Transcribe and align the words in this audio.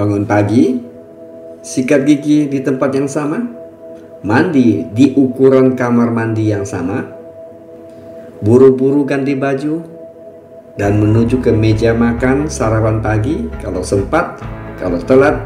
Bangun 0.00 0.24
pagi, 0.24 0.80
sikat 1.60 2.08
gigi 2.08 2.48
di 2.48 2.64
tempat 2.64 2.88
yang 2.96 3.04
sama, 3.04 3.36
mandi 4.24 4.88
di 4.96 5.12
ukuran 5.12 5.76
kamar 5.76 6.08
mandi 6.08 6.48
yang 6.48 6.64
sama, 6.64 7.04
buru-buru 8.40 9.04
ganti 9.04 9.36
baju, 9.36 9.84
dan 10.80 10.96
menuju 11.04 11.44
ke 11.44 11.52
meja 11.52 11.92
makan 11.92 12.48
sarapan 12.48 13.04
pagi 13.04 13.44
kalau 13.60 13.84
sempat, 13.84 14.40
kalau 14.80 14.96
telat, 15.04 15.36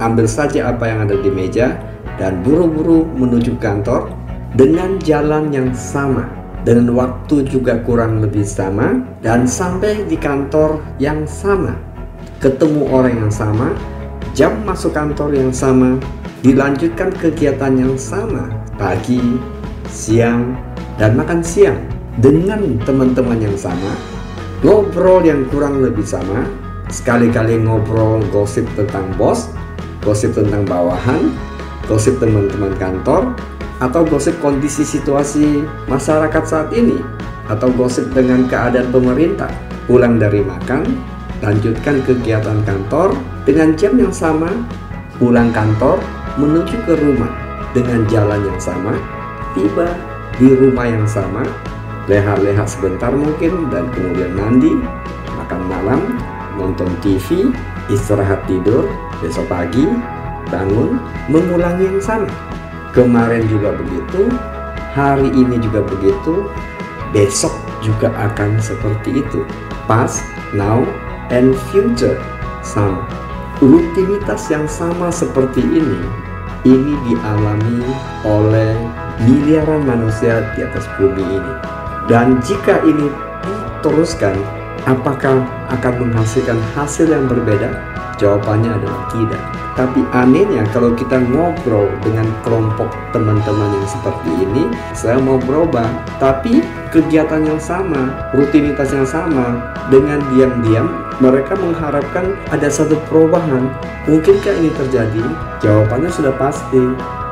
ambil 0.00 0.24
saja 0.24 0.72
apa 0.72 0.88
yang 0.88 1.04
ada 1.04 1.20
di 1.20 1.28
meja 1.28 1.76
dan 2.16 2.40
buru-buru 2.40 3.04
menuju 3.04 3.60
kantor 3.60 4.08
dengan 4.56 4.96
jalan 5.04 5.52
yang 5.52 5.76
sama 5.76 6.24
dengan 6.64 6.96
waktu 6.96 7.44
juga 7.44 7.76
kurang 7.84 8.24
lebih 8.24 8.48
sama 8.48 8.96
dan 9.20 9.44
sampai 9.44 10.08
di 10.08 10.16
kantor 10.16 10.80
yang 10.96 11.28
sama 11.28 11.89
ketemu 12.40 12.88
orang 12.88 13.14
yang 13.20 13.32
sama 13.32 13.76
jam 14.32 14.56
masuk 14.64 14.96
kantor 14.96 15.36
yang 15.36 15.52
sama 15.52 16.00
dilanjutkan 16.40 17.12
kegiatan 17.12 17.76
yang 17.76 17.94
sama 18.00 18.48
pagi 18.80 19.20
siang 19.92 20.56
dan 20.96 21.20
makan 21.20 21.44
siang 21.44 21.76
dengan 22.16 22.80
teman-teman 22.88 23.44
yang 23.44 23.56
sama 23.60 23.92
ngobrol 24.64 25.20
yang 25.20 25.44
kurang 25.52 25.84
lebih 25.84 26.00
sama 26.00 26.48
sekali-kali 26.88 27.60
ngobrol 27.60 28.24
gosip 28.32 28.64
tentang 28.72 29.04
bos 29.20 29.52
gosip 30.00 30.32
tentang 30.32 30.64
bawahan 30.64 31.28
gosip 31.84 32.16
teman-teman 32.24 32.72
kantor 32.80 33.36
atau 33.84 34.00
gosip 34.08 34.32
kondisi 34.40 34.80
situasi 34.80 35.60
masyarakat 35.92 36.44
saat 36.48 36.72
ini 36.72 37.04
atau 37.52 37.68
gosip 37.68 38.08
dengan 38.16 38.48
keadaan 38.48 38.88
pemerintah 38.88 39.52
pulang 39.84 40.16
dari 40.16 40.40
makan 40.40 41.19
lanjutkan 41.40 42.04
kegiatan 42.04 42.60
kantor 42.64 43.16
dengan 43.44 43.76
jam 43.76 43.96
yang 43.96 44.12
sama. 44.12 44.48
Pulang 45.20 45.52
kantor 45.52 46.00
menuju 46.40 46.80
ke 46.88 46.96
rumah 46.96 47.28
dengan 47.76 48.08
jalan 48.08 48.40
yang 48.40 48.60
sama. 48.60 48.96
Tiba 49.52 49.92
di 50.40 50.48
rumah 50.56 50.88
yang 50.88 51.04
sama. 51.04 51.44
Lehat-lehat 52.08 52.64
sebentar 52.64 53.12
mungkin 53.12 53.68
dan 53.68 53.92
kemudian 53.92 54.32
mandi. 54.32 54.72
Makan 55.36 55.60
malam 55.68 56.00
nonton 56.56 56.88
TV 57.04 57.52
istirahat 57.92 58.44
tidur 58.48 58.88
besok 59.20 59.44
pagi 59.50 59.84
bangun 60.48 60.96
mengulangi 61.28 61.86
yang 61.86 62.00
sama. 62.00 62.30
Kemarin 62.90 63.46
juga 63.46 63.76
begitu, 63.78 64.26
hari 64.96 65.30
ini 65.30 65.62
juga 65.62 65.86
begitu, 65.86 66.50
besok 67.14 67.54
juga 67.78 68.10
akan 68.18 68.58
seperti 68.58 69.22
itu. 69.22 69.46
Past, 69.86 70.26
now, 70.50 70.82
and 71.30 71.54
future 71.70 72.18
sama. 72.62 73.06
Rutinitas 73.60 74.48
yang 74.48 74.64
sama 74.64 75.12
seperti 75.12 75.60
ini, 75.60 76.00
ini 76.64 76.92
dialami 77.08 77.84
oleh 78.24 78.72
miliaran 79.20 79.84
manusia 79.84 80.48
di 80.56 80.64
atas 80.64 80.88
bumi 80.96 81.20
ini. 81.20 81.54
Dan 82.08 82.40
jika 82.40 82.80
ini 82.82 83.12
diteruskan, 83.44 84.34
apakah 84.88 85.44
akan 85.68 85.94
menghasilkan 86.08 86.56
hasil 86.72 87.08
yang 87.08 87.28
berbeda? 87.28 87.68
Jawabannya 88.16 88.80
adalah 88.80 89.02
tidak. 89.12 89.59
Tapi 89.78 90.02
anehnya 90.12 90.66
kalau 90.74 90.92
kita 90.92 91.22
ngobrol 91.30 91.88
dengan 92.02 92.26
kelompok 92.42 92.90
teman-teman 93.14 93.70
yang 93.74 93.88
seperti 93.88 94.30
ini, 94.44 94.64
saya 94.92 95.16
mau 95.16 95.38
berubah. 95.38 95.88
Tapi 96.18 96.60
kegiatan 96.90 97.46
yang 97.46 97.60
sama, 97.62 98.30
rutinitas 98.34 98.90
yang 98.92 99.06
sama, 99.06 99.74
dengan 99.88 100.20
diam-diam 100.34 100.90
mereka 101.20 101.54
mengharapkan 101.56 102.34
ada 102.50 102.68
satu 102.68 102.98
perubahan. 103.08 103.70
Mungkinkah 104.08 104.54
ini 104.58 104.70
terjadi? 104.74 105.24
Jawabannya 105.60 106.10
sudah 106.10 106.34
pasti 106.34 106.82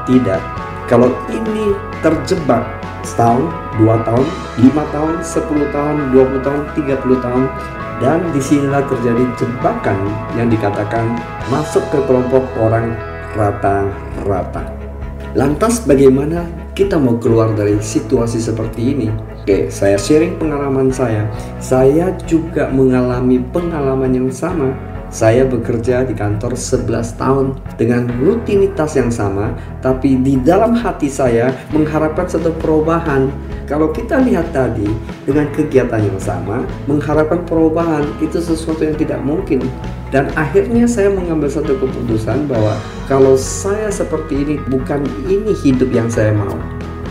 tidak. 0.06 0.40
Kalau 0.88 1.12
ini 1.28 1.76
terjebak 2.00 2.64
setahun, 3.04 3.48
dua 3.76 4.00
tahun, 4.04 4.26
lima 4.60 4.84
tahun, 4.92 5.20
sepuluh 5.20 5.68
tahun, 5.68 6.12
dua 6.12 6.24
puluh 6.28 6.42
tahun, 6.44 6.62
tiga 6.76 6.94
puluh 7.00 7.18
tahun, 7.20 7.44
dan 7.98 8.22
di 8.30 8.40
sinilah 8.42 8.82
terjadi 8.86 9.24
jebakan 9.38 9.98
yang 10.38 10.48
dikatakan 10.50 11.18
masuk 11.50 11.82
ke 11.90 11.98
kelompok 12.06 12.44
orang 12.58 12.94
rata-rata. 13.34 14.64
Lantas 15.36 15.84
bagaimana 15.84 16.46
kita 16.72 16.96
mau 16.96 17.18
keluar 17.20 17.52
dari 17.52 17.76
situasi 17.78 18.40
seperti 18.40 18.80
ini? 18.96 19.08
Oke, 19.44 19.68
saya 19.68 20.00
sharing 20.00 20.40
pengalaman 20.40 20.88
saya. 20.88 21.28
Saya 21.60 22.14
juga 22.24 22.70
mengalami 22.72 23.42
pengalaman 23.52 24.14
yang 24.14 24.30
sama 24.32 24.72
saya 25.08 25.48
bekerja 25.48 26.04
di 26.04 26.12
kantor 26.12 26.52
11 26.52 27.16
tahun 27.16 27.56
dengan 27.80 28.12
rutinitas 28.20 28.92
yang 29.00 29.08
sama, 29.08 29.56
tapi 29.80 30.20
di 30.20 30.36
dalam 30.36 30.76
hati 30.76 31.08
saya 31.08 31.48
mengharapkan 31.72 32.28
satu 32.28 32.52
perubahan. 32.60 33.32
Kalau 33.68 33.92
kita 33.92 34.16
lihat 34.24 34.48
tadi 34.50 34.88
dengan 35.28 35.46
kegiatan 35.52 36.00
yang 36.00 36.16
sama, 36.16 36.64
mengharapkan 36.88 37.44
perubahan 37.44 38.08
itu 38.18 38.40
sesuatu 38.40 38.80
yang 38.80 38.96
tidak 38.96 39.20
mungkin. 39.20 39.60
Dan 40.08 40.32
akhirnya 40.40 40.88
saya 40.88 41.12
mengambil 41.12 41.52
satu 41.52 41.76
keputusan 41.76 42.48
bahwa 42.48 42.80
kalau 43.04 43.36
saya 43.36 43.92
seperti 43.92 44.40
ini 44.40 44.54
bukan 44.72 45.04
ini 45.28 45.52
hidup 45.52 45.92
yang 45.92 46.08
saya 46.08 46.32
mau. 46.32 46.56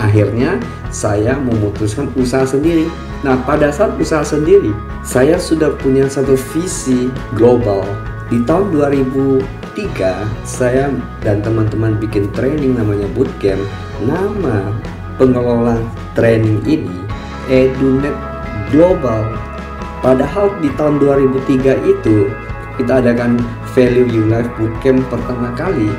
Akhirnya 0.02 0.58
saya 0.90 1.38
memutuskan 1.38 2.10
usaha 2.18 2.46
sendiri 2.46 2.90
Nah, 3.26 3.34
pada 3.42 3.74
saat 3.74 3.98
usaha 3.98 4.22
sendiri, 4.22 4.70
saya 5.02 5.42
sudah 5.42 5.74
punya 5.82 6.06
satu 6.06 6.38
visi 6.54 7.10
global. 7.34 7.82
Di 8.30 8.38
tahun 8.46 8.70
2003, 8.70 10.30
saya 10.46 10.94
dan 11.26 11.42
teman-teman 11.42 11.98
bikin 11.98 12.30
training 12.38 12.78
namanya 12.78 13.10
bootcamp. 13.18 13.62
Nama 14.06 14.70
pengelola 15.18 15.82
training 16.14 16.62
ini 16.64 16.98
Edunet 17.50 18.16
Global. 18.70 19.34
Padahal 20.06 20.54
di 20.62 20.70
tahun 20.78 21.02
2003 21.02 21.84
itu 21.90 22.30
kita 22.78 23.02
adakan 23.02 23.42
Value 23.74 24.08
You 24.08 24.24
Life 24.30 24.50
Bootcamp 24.56 25.02
pertama 25.10 25.52
kali. 25.58 25.90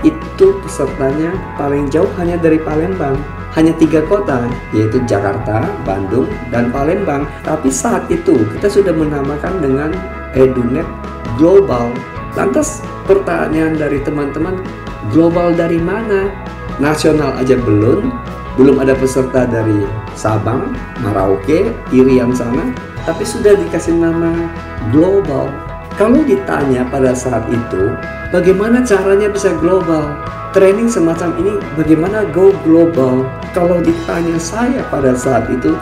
Itu 0.00 0.60
pesertanya 0.64 1.36
paling 1.60 1.92
jauh 1.92 2.08
hanya 2.16 2.40
dari 2.40 2.56
Palembang 2.60 3.20
hanya 3.58 3.74
tiga 3.74 4.02
kota 4.06 4.46
yaitu 4.70 5.02
Jakarta, 5.06 5.66
Bandung, 5.82 6.30
dan 6.54 6.70
Palembang. 6.70 7.26
Tapi 7.42 7.70
saat 7.70 8.06
itu 8.06 8.46
kita 8.56 8.70
sudah 8.70 8.94
menamakan 8.94 9.58
dengan 9.58 9.90
Edunet 10.38 10.86
Global. 11.34 11.90
Lantas 12.38 12.78
pertanyaan 13.10 13.74
dari 13.74 13.98
teman-teman, 14.06 14.62
global 15.10 15.50
dari 15.50 15.82
mana? 15.82 16.30
Nasional 16.78 17.34
aja 17.36 17.58
belum, 17.58 18.14
belum 18.60 18.76
ada 18.84 18.92
peserta 18.92 19.48
dari 19.48 19.88
Sabang, 20.12 20.76
Merauke, 21.00 21.72
Irian 21.96 22.36
sana, 22.36 22.76
tapi 23.08 23.24
sudah 23.24 23.56
dikasih 23.56 23.96
nama 23.96 24.52
global. 24.92 25.48
Kalau 25.96 26.20
ditanya 26.28 26.84
pada 26.92 27.16
saat 27.16 27.48
itu, 27.48 27.96
bagaimana 28.28 28.84
caranya 28.84 29.32
bisa 29.32 29.56
global? 29.56 30.12
training 30.50 30.90
semacam 30.90 31.30
ini 31.38 31.54
bagaimana 31.78 32.26
go 32.34 32.50
global? 32.66 33.22
Kalau 33.54 33.78
ditanya 33.82 34.38
saya 34.38 34.82
pada 34.90 35.14
saat 35.14 35.46
itu, 35.50 35.74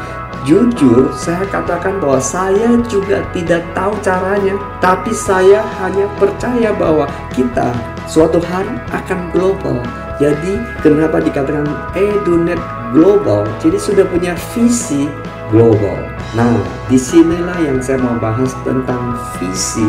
jujur 0.45 1.13
saya 1.17 1.45
katakan 1.49 2.01
bahwa 2.01 2.21
saya 2.21 2.77
juga 2.89 3.25
tidak 3.33 3.65
tahu 3.73 3.93
caranya, 4.05 4.57
tapi 4.81 5.13
saya 5.13 5.65
hanya 5.81 6.09
percaya 6.21 6.73
bahwa 6.77 7.09
kita 7.33 7.73
suatu 8.09 8.41
hari 8.41 8.77
akan 8.93 9.33
global. 9.33 9.81
Jadi 10.19 10.59
kenapa 10.83 11.23
dikatakan 11.23 11.67
Edunet 11.95 12.59
global? 12.91 13.47
Jadi 13.63 13.79
sudah 13.79 14.05
punya 14.11 14.35
visi 14.55 15.07
global. 15.49 16.11
Nah, 16.35 16.59
di 16.91 16.99
sinilah 16.99 17.59
yang 17.63 17.79
saya 17.79 18.03
mau 18.03 18.19
bahas 18.19 18.53
tentang 18.67 19.17
visi 19.39 19.87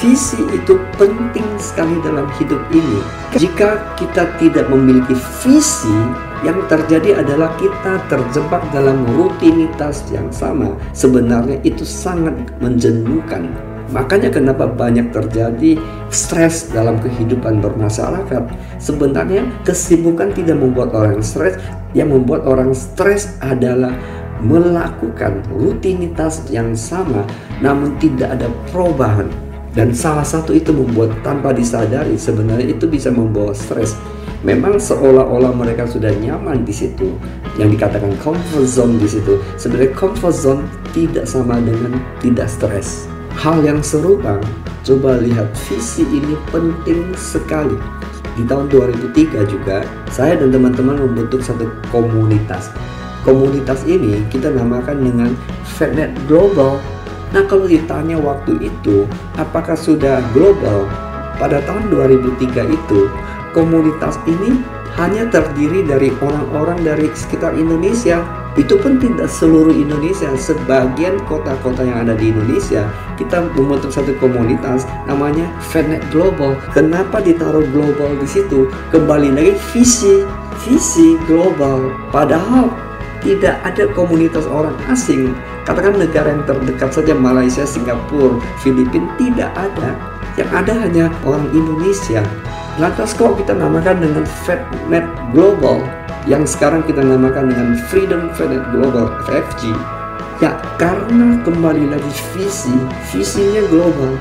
Visi 0.00 0.40
itu 0.56 0.80
penting 0.96 1.44
sekali 1.60 2.00
dalam 2.00 2.24
hidup 2.40 2.64
ini. 2.72 3.04
Jika 3.36 3.92
kita 4.00 4.24
tidak 4.40 4.72
memiliki 4.72 5.12
visi, 5.44 5.92
yang 6.40 6.64
terjadi 6.66 7.20
adalah 7.20 7.52
kita 7.60 8.00
terjebak 8.08 8.64
dalam 8.72 9.04
rutinitas 9.12 10.00
yang 10.08 10.32
sama. 10.32 10.72
Sebenarnya 10.96 11.60
itu 11.60 11.84
sangat 11.84 12.34
menjenuhkan. 12.58 13.52
Makanya 13.92 14.32
kenapa 14.32 14.64
banyak 14.64 15.12
terjadi 15.12 15.76
stres 16.08 16.72
dalam 16.72 16.96
kehidupan 16.98 17.60
bermasyarakat. 17.60 18.42
Sebenarnya 18.80 19.44
kesibukan 19.68 20.32
tidak 20.32 20.56
membuat 20.56 20.96
orang 20.96 21.20
stres, 21.20 21.60
yang 21.92 22.08
membuat 22.08 22.48
orang 22.48 22.72
stres 22.72 23.36
adalah 23.44 23.92
melakukan 24.42 25.44
rutinitas 25.54 26.42
yang 26.50 26.74
sama 26.74 27.22
namun 27.62 27.94
tidak 28.02 28.34
ada 28.34 28.50
perubahan 28.74 29.30
dan 29.72 29.96
salah 29.96 30.26
satu 30.26 30.52
itu 30.52 30.68
membuat 30.68 31.16
tanpa 31.24 31.54
disadari 31.56 32.20
sebenarnya 32.20 32.76
itu 32.76 32.84
bisa 32.84 33.08
membawa 33.08 33.56
stres. 33.56 33.96
Memang 34.42 34.76
seolah-olah 34.76 35.54
mereka 35.54 35.86
sudah 35.86 36.10
nyaman 36.18 36.66
di 36.66 36.74
situ, 36.74 37.14
yang 37.56 37.70
dikatakan 37.70 38.12
comfort 38.20 38.66
zone 38.66 38.98
di 38.98 39.06
situ. 39.06 39.38
Sebenarnya 39.54 39.94
comfort 39.94 40.34
zone 40.34 40.62
tidak 40.90 41.24
sama 41.30 41.62
dengan 41.62 42.02
tidak 42.20 42.50
stres. 42.50 43.06
Hal 43.38 43.64
yang 43.64 43.80
serupa, 43.80 44.36
coba 44.84 45.16
lihat 45.20 45.52
visi 45.68 46.04
ini 46.08 46.36
penting 46.52 47.14
sekali. 47.16 47.76
Di 48.32 48.44
tahun 48.48 48.72
2003 48.72 49.44
juga, 49.44 49.84
saya 50.08 50.40
dan 50.40 50.52
teman-teman 50.52 50.96
membentuk 50.96 51.44
satu 51.44 51.68
komunitas. 51.92 52.72
Komunitas 53.22 53.84
ini 53.84 54.24
kita 54.32 54.50
namakan 54.50 55.04
dengan 55.04 55.30
FedNet 55.78 56.10
Global. 56.26 56.80
Nah 57.32 57.44
kalau 57.48 57.68
ditanya 57.68 58.20
waktu 58.20 58.60
itu, 58.60 59.08
apakah 59.40 59.76
sudah 59.76 60.20
global? 60.36 60.84
Pada 61.40 61.64
tahun 61.64 61.88
2003 61.88 62.68
itu, 62.68 63.08
komunitas 63.56 64.20
ini 64.28 64.60
hanya 65.00 65.24
terdiri 65.32 65.80
dari 65.80 66.12
orang-orang 66.20 66.84
dari 66.84 67.08
sekitar 67.16 67.56
Indonesia 67.56 68.20
itu 68.60 68.76
pun 68.76 69.00
tidak 69.00 69.32
seluruh 69.32 69.72
Indonesia 69.72 70.28
sebagian 70.36 71.16
kota-kota 71.24 71.80
yang 71.88 72.04
ada 72.04 72.12
di 72.12 72.28
Indonesia 72.28 72.84
kita 73.16 73.48
membentuk 73.56 73.88
satu 73.88 74.12
komunitas 74.20 74.84
namanya 75.08 75.48
Fednet 75.72 76.04
Global. 76.12 76.58
Kenapa 76.74 77.22
ditaruh 77.22 77.64
global 77.70 78.18
di 78.18 78.28
situ? 78.28 78.68
Kembali 78.90 79.32
lagi 79.32 79.54
visi 79.72 80.26
visi 80.66 81.16
global. 81.24 81.94
Padahal 82.10 82.68
tidak 83.22 83.56
ada 83.62 83.86
komunitas 83.94 84.44
orang 84.50 84.74
asing. 84.90 85.32
Katakan 85.62 85.94
negara 85.94 86.34
yang 86.34 86.42
terdekat 86.42 86.90
saja 86.90 87.14
Malaysia, 87.14 87.62
Singapura, 87.62 88.42
Filipina 88.60 89.06
tidak 89.16 89.50
ada. 89.54 89.94
Yang 90.34 90.50
ada 90.50 90.72
hanya 90.82 91.04
orang 91.22 91.46
Indonesia. 91.54 92.20
Lantas 92.80 93.14
kok 93.14 93.38
kita 93.38 93.54
namakan 93.54 94.00
dengan 94.02 94.24
Fednet 94.44 95.06
Global 95.30 96.01
yang 96.30 96.46
sekarang 96.46 96.86
kita 96.86 97.02
namakan 97.02 97.50
dengan 97.50 97.74
Freedom 97.90 98.30
Feded 98.38 98.62
Global 98.70 99.10
FFG 99.26 99.74
ya 100.38 100.58
karena 100.78 101.38
kembali 101.42 101.94
lagi 101.94 102.12
visi 102.34 102.74
visinya 103.10 103.62
global. 103.70 104.18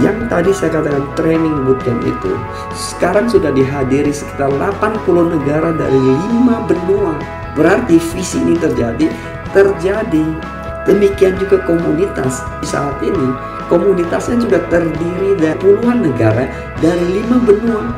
Yang 0.00 0.32
tadi 0.32 0.50
saya 0.56 0.80
katakan 0.80 1.04
training 1.12 1.68
bootcamp 1.68 2.00
itu 2.00 2.32
sekarang 2.72 3.28
sudah 3.28 3.52
dihadiri 3.52 4.08
sekitar 4.08 4.48
80 4.48 5.36
negara 5.36 5.76
dari 5.76 6.00
5 6.00 6.70
benua. 6.72 7.14
Berarti 7.52 8.00
visi 8.00 8.40
ini 8.40 8.56
terjadi 8.56 9.06
terjadi. 9.52 10.24
Demikian 10.88 11.36
juga 11.36 11.60
komunitas. 11.68 12.40
Saat 12.64 13.04
ini 13.04 13.36
komunitasnya 13.68 14.40
juga 14.42 14.58
terdiri 14.72 15.38
dari 15.38 15.54
puluhan 15.60 16.02
negara 16.02 16.48
dari 16.82 17.22
lima 17.22 17.38
benua 17.38 17.92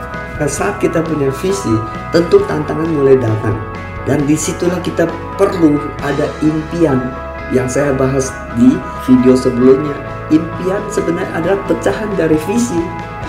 saat 0.48 0.78
kita 0.82 1.02
punya 1.02 1.28
visi, 1.42 1.74
tentu 2.10 2.42
tantangan 2.46 2.88
mulai 2.90 3.18
datang. 3.18 3.56
Dan 4.02 4.26
di 4.26 4.34
situlah 4.34 4.82
kita 4.82 5.06
perlu 5.38 5.78
ada 6.02 6.26
impian 6.42 6.98
yang 7.54 7.70
saya 7.70 7.94
bahas 7.94 8.34
di 8.58 8.74
video 9.06 9.38
sebelumnya. 9.38 9.94
Impian 10.32 10.82
sebenarnya 10.90 11.30
adalah 11.38 11.60
pecahan 11.68 12.10
dari 12.16 12.34
visi 12.48 12.80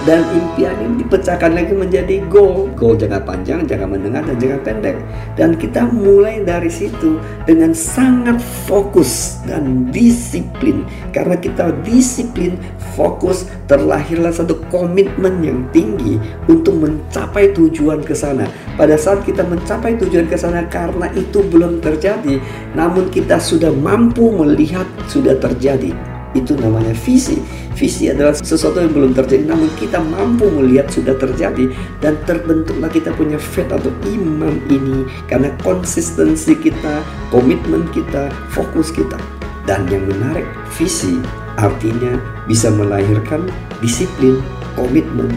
dan 0.03 0.27
impian 0.35 0.75
ini 0.83 1.03
dipecahkan 1.03 1.55
lagi 1.55 1.71
menjadi 1.71 2.19
goal. 2.27 2.67
Goal 2.75 3.00
jangka 3.00 3.23
panjang 3.23 3.63
jangka 3.63 3.88
menengah 3.88 4.23
dan 4.27 4.35
jangka 4.35 4.59
pendek. 4.67 4.97
Dan 5.39 5.55
kita 5.55 5.88
mulai 5.89 6.44
dari 6.44 6.67
situ 6.67 7.19
dengan 7.47 7.71
sangat 7.71 8.39
fokus 8.67 9.39
dan 9.47 9.88
disiplin. 9.95 10.83
Karena 11.15 11.39
kita 11.39 11.71
disiplin 11.88 12.59
fokus 13.00 13.47
terlahirlah 13.71 14.35
satu 14.35 14.59
komitmen 14.67 15.39
yang 15.39 15.63
tinggi 15.71 16.19
untuk 16.51 16.75
mencapai 16.83 17.55
tujuan 17.55 18.03
ke 18.03 18.11
sana. 18.11 18.45
Pada 18.75 19.00
saat 19.00 19.23
kita 19.23 19.47
mencapai 19.47 19.95
tujuan 19.97 20.27
ke 20.27 20.35
sana 20.35 20.67
karena 20.67 21.07
itu 21.15 21.45
belum 21.47 21.79
terjadi 21.79 22.41
namun 22.73 23.09
kita 23.13 23.38
sudah 23.38 23.69
mampu 23.69 24.33
melihat 24.33 24.85
sudah 25.05 25.38
terjadi 25.38 26.12
itu 26.38 26.53
namanya 26.57 26.94
visi. 26.94 27.39
Visi 27.74 28.09
adalah 28.09 28.38
sesuatu 28.38 28.81
yang 28.81 28.94
belum 28.94 29.12
terjadi 29.18 29.50
namun 29.50 29.69
kita 29.77 29.97
mampu 29.97 30.50
melihat 30.50 30.89
sudah 30.89 31.18
terjadi 31.18 31.74
dan 32.01 32.18
terbentuklah 32.30 32.89
kita 32.89 33.09
punya 33.18 33.41
faith 33.41 33.69
atau 33.74 33.89
iman 34.13 34.57
ini 34.69 35.06
karena 35.25 35.50
konsistensi 35.65 36.53
kita, 36.57 37.01
komitmen 37.33 37.89
kita, 37.94 38.30
fokus 38.53 38.94
kita. 38.94 39.18
Dan 39.63 39.88
yang 39.88 40.03
menarik, 40.12 40.45
visi 40.75 41.24
artinya 41.56 42.19
bisa 42.50 42.68
melahirkan 42.68 43.47
disiplin, 43.79 44.44
komitmen, 44.75 45.31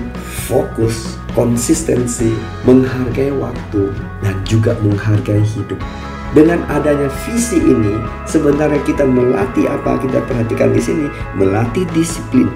fokus, 0.51 1.15
konsistensi, 1.37 2.33
menghargai 2.65 3.31
waktu, 3.37 3.93
dan 4.25 4.37
juga 4.49 4.75
menghargai 4.83 5.45
hidup. 5.45 5.79
Dengan 6.35 6.67
adanya 6.67 7.07
visi 7.27 7.63
ini, 7.63 8.03
sebenarnya 8.27 8.83
kita 8.83 9.07
melatih 9.07 9.71
apa 9.71 10.01
kita 10.03 10.19
perhatikan 10.27 10.75
di 10.75 10.83
sini, 10.83 11.07
melatih 11.39 11.87
disiplin, 11.95 12.51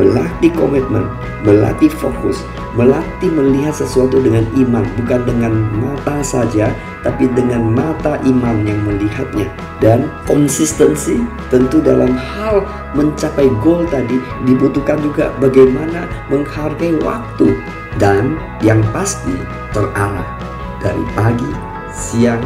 melatih 0.00 0.48
komitmen, 0.56 1.04
melatih 1.44 1.92
fokus, 1.92 2.40
melatih 2.72 3.28
melihat 3.28 3.76
sesuatu 3.76 4.16
dengan 4.22 4.48
iman, 4.56 4.84
bukan 4.96 5.20
dengan 5.28 5.52
mata 5.76 6.24
saja, 6.24 6.72
tapi 7.04 7.28
dengan 7.36 7.68
mata 7.68 8.16
iman 8.24 8.64
yang 8.64 8.80
melihatnya. 8.86 9.50
Dan 9.82 10.08
konsistensi 10.24 11.18
tentu 11.50 11.82
dalam 11.82 12.14
hal 12.14 12.62
mencapai 12.94 13.50
goal 13.60 13.84
tadi 13.90 14.22
dibutuhkan 14.46 15.02
juga 15.02 15.34
bagaimana 15.42 16.06
menghargai 16.30 16.96
waktu 17.02 17.58
dan 18.00 18.38
yang 18.62 18.80
pasti 18.94 19.34
terarah 19.74 20.38
dari 20.80 21.02
pagi, 21.18 21.50
siang, 21.90 22.40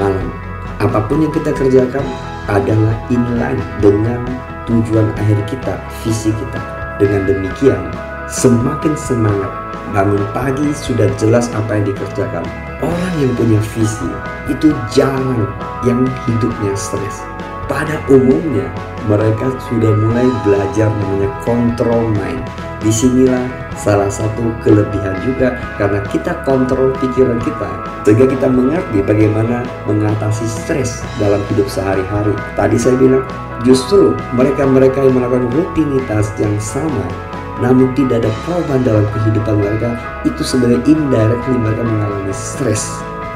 malam. 0.00 0.32
Apa 0.80 1.04
pun 1.04 1.20
yang 1.20 1.32
kita 1.36 1.52
kerjakan 1.52 2.00
adalah 2.48 2.96
inline 3.12 3.60
dengan 3.84 4.24
tujuan 4.64 5.12
akhir 5.20 5.44
kita, 5.52 5.76
visi 6.00 6.32
kita. 6.32 6.60
Dengan 6.96 7.28
demikian, 7.28 7.92
semakin 8.32 8.96
semangat 8.96 9.52
bangun 9.92 10.24
pagi 10.32 10.72
sudah 10.72 11.10
jelas 11.20 11.52
apa 11.52 11.76
yang 11.76 11.92
dikerjakan. 11.92 12.44
Orang 12.80 13.14
yang 13.20 13.32
punya 13.36 13.60
visi 13.76 14.08
itu 14.48 14.72
jarang 14.88 15.44
yang 15.84 16.08
hidupnya 16.24 16.72
stres. 16.72 17.20
Pada 17.68 18.00
umumnya 18.08 18.66
mereka 19.06 19.52
sudah 19.68 19.92
mulai 19.94 20.26
belajar 20.42 20.88
namanya 20.90 21.30
control 21.44 22.08
mind. 22.16 22.69
Di 22.80 22.88
sinilah 22.88 23.44
salah 23.76 24.08
satu 24.08 24.56
kelebihan 24.64 25.12
juga 25.20 25.52
karena 25.76 26.00
kita 26.08 26.32
kontrol 26.48 26.96
pikiran 26.96 27.36
kita 27.44 27.70
sehingga 28.08 28.24
kita 28.24 28.48
mengerti 28.48 29.04
bagaimana 29.04 29.68
mengatasi 29.84 30.48
stres 30.48 31.04
dalam 31.20 31.44
hidup 31.52 31.68
sehari-hari. 31.68 32.32
Tadi 32.56 32.76
saya 32.80 32.96
bilang 32.96 33.24
justru 33.68 34.16
mereka-mereka 34.32 35.04
yang 35.04 35.20
melakukan 35.20 35.52
rutinitas 35.52 36.32
yang 36.40 36.56
sama 36.56 37.04
namun 37.60 37.92
tidak 37.92 38.24
ada 38.24 38.32
perubahan 38.48 38.80
dalam 38.80 39.04
kehidupan 39.12 39.56
mereka 39.60 39.90
itu 40.24 40.40
sebenarnya 40.40 40.80
indirectly 40.88 41.56
mereka 41.60 41.82
mengalami 41.84 42.32
stres. 42.32 42.88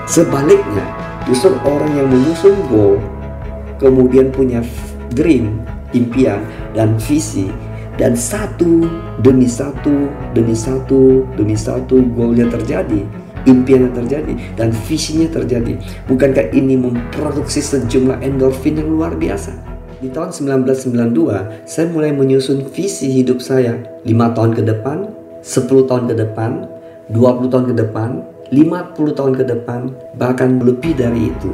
Sebaliknya 0.09 0.85
justru 1.28 1.52
orang 1.68 1.92
yang 1.92 2.09
menyusun 2.09 2.57
goal 2.73 2.97
kemudian 3.76 4.33
punya 4.33 4.64
dream 5.12 5.61
impian 5.92 6.40
dan 6.73 6.97
visi 6.97 7.52
dan 7.94 8.18
satu 8.18 8.86
demi 9.22 9.46
satu 9.46 10.10
demi 10.34 10.54
satu 10.54 11.24
demi 11.38 11.54
satu 11.54 12.02
goalnya 12.14 12.50
terjadi 12.50 13.02
impiannya 13.44 13.92
terjadi 13.92 14.32
dan 14.56 14.72
visinya 14.72 15.28
terjadi. 15.28 15.76
Bukankah 16.08 16.52
ini 16.56 16.80
memproduksi 16.80 17.60
sejumlah 17.60 18.24
endorfin 18.24 18.80
yang 18.80 18.88
luar 18.88 19.12
biasa? 19.14 19.52
Di 20.00 20.12
tahun 20.12 20.32
1992 20.32 21.68
saya 21.68 21.86
mulai 21.88 22.12
menyusun 22.12 22.68
visi 22.72 23.08
hidup 23.12 23.40
saya. 23.40 23.80
5 24.04 24.36
tahun 24.36 24.50
ke 24.52 24.62
depan 24.64 25.08
10 25.44 25.88
tahun 25.88 26.04
ke 26.08 26.14
depan 26.24 26.50
20 27.12 27.52
tahun 27.52 27.64
ke 27.72 27.74
depan 27.84 28.10
50 28.52 29.16
tahun 29.16 29.32
ke 29.36 29.44
depan 29.44 29.80
bahkan 30.16 30.56
lebih 30.60 30.96
dari 30.96 31.28
itu 31.32 31.52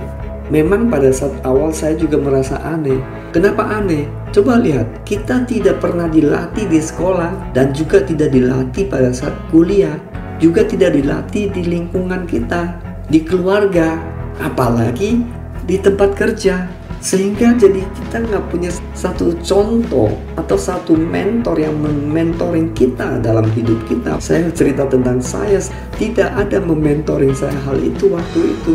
Memang 0.50 0.90
pada 0.90 1.14
saat 1.14 1.38
awal 1.46 1.70
saya 1.70 1.94
juga 1.94 2.18
merasa 2.18 2.58
aneh. 2.66 2.98
Kenapa 3.30 3.62
aneh? 3.70 4.10
Coba 4.34 4.58
lihat, 4.58 5.06
kita 5.06 5.46
tidak 5.46 5.78
pernah 5.78 6.10
dilatih 6.10 6.66
di 6.66 6.82
sekolah 6.82 7.54
dan 7.54 7.70
juga 7.70 8.02
tidak 8.02 8.34
dilatih 8.34 8.90
pada 8.90 9.14
saat 9.14 9.34
kuliah. 9.54 9.94
Juga 10.42 10.66
tidak 10.66 10.98
dilatih 10.98 11.54
di 11.54 11.62
lingkungan 11.70 12.26
kita, 12.26 12.82
di 13.06 13.22
keluarga, 13.22 14.02
apalagi 14.42 15.22
di 15.70 15.78
tempat 15.78 16.18
kerja. 16.18 16.66
Sehingga 16.98 17.54
jadi 17.54 17.86
kita 17.86 18.26
nggak 18.26 18.50
punya 18.50 18.74
satu 18.92 19.32
contoh 19.46 20.10
atau 20.34 20.58
satu 20.58 20.98
mentor 20.98 21.62
yang 21.62 21.78
mementoring 21.78 22.74
kita 22.74 23.22
dalam 23.22 23.46
hidup 23.54 23.78
kita. 23.86 24.18
Saya 24.18 24.50
cerita 24.50 24.82
tentang 24.90 25.22
saya, 25.22 25.62
tidak 25.94 26.34
ada 26.34 26.58
mementoring 26.58 27.32
saya 27.38 27.54
hal 27.64 27.78
itu 27.78 28.10
waktu 28.10 28.52
itu 28.58 28.74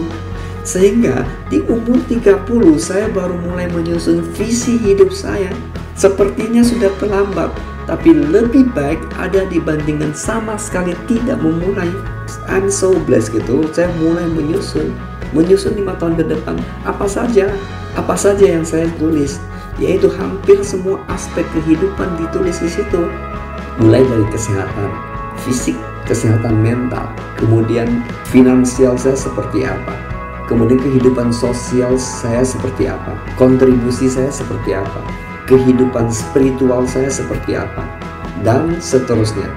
sehingga 0.66 1.24
di 1.54 1.62
umur 1.70 2.02
30 2.10 2.50
saya 2.82 3.08
baru 3.14 3.38
mulai 3.38 3.70
menyusun 3.70 4.26
visi 4.34 4.82
hidup 4.82 5.14
saya. 5.14 5.54
Sepertinya 5.96 6.66
sudah 6.66 6.92
terlambat, 7.00 7.54
tapi 7.86 8.12
lebih 8.12 8.74
baik 8.74 9.00
ada 9.16 9.46
dibandingkan 9.48 10.12
sama 10.12 10.58
sekali 10.58 10.98
tidak 11.06 11.40
memulai. 11.40 11.88
I'm 12.50 12.68
so 12.74 12.98
blessed 13.06 13.38
gitu, 13.38 13.70
saya 13.72 13.88
mulai 14.02 14.26
menyusun. 14.28 14.92
Menyusun 15.32 15.78
lima 15.78 15.94
tahun 16.02 16.18
ke 16.20 16.26
depan, 16.34 16.58
apa 16.84 17.06
saja, 17.06 17.48
apa 17.96 18.18
saja 18.18 18.44
yang 18.44 18.66
saya 18.66 18.90
tulis. 18.98 19.40
yaitu 19.76 20.08
hampir 20.08 20.56
semua 20.64 21.04
aspek 21.12 21.44
kehidupan 21.52 22.16
ditulis 22.16 22.64
di 22.64 22.70
situ. 22.72 23.12
Mulai 23.84 24.08
dari 24.08 24.24
kesehatan 24.32 24.90
fisik, 25.44 25.76
kesehatan 26.08 26.64
mental, 26.64 27.12
kemudian 27.36 28.00
finansial 28.32 28.96
saya 28.96 29.20
seperti 29.20 29.68
apa, 29.68 29.94
kemudian 30.46 30.82
kehidupan 30.82 31.30
sosial 31.30 31.98
saya 31.98 32.42
seperti 32.46 32.90
apa, 32.90 33.18
kontribusi 33.38 34.10
saya 34.10 34.30
seperti 34.30 34.78
apa, 34.78 35.02
kehidupan 35.50 36.10
spiritual 36.10 36.86
saya 36.86 37.10
seperti 37.10 37.58
apa, 37.58 37.86
dan 38.42 38.78
seterusnya. 38.82 39.50